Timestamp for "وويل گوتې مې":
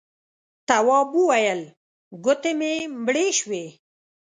1.19-2.71